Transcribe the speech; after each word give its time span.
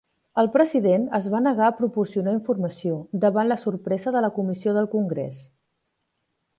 El 0.43 0.47
president 0.53 1.03
es 1.17 1.27
va 1.33 1.41
negar 1.47 1.67
a 1.67 1.75
proporcionar 1.81 2.35
informació, 2.37 2.97
davant 3.27 3.53
la 3.53 3.61
sorpresa 3.67 4.15
de 4.17 4.27
la 4.27 4.35
Comissió 4.41 4.77
del 4.81 4.93
Congrés. 4.99 5.45